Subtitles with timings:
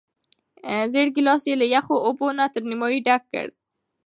[0.91, 3.47] زېړ ګیلاس یې له یخو اوبو نه تر نیمايي ډک کړ.